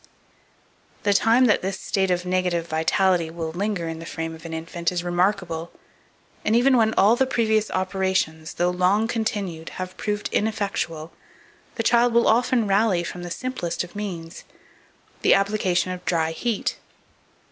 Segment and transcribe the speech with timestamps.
[1.03, 1.03] 2465.
[1.03, 4.51] The time that this state of negative vitality will linger in the frame of an
[4.55, 5.71] infant is remarkable;
[6.43, 11.11] and even when all the previous operations, though long continued, have proved ineffectual,
[11.75, 14.43] the child will often rally from the simplest of means
[15.21, 16.77] the application of dry heat.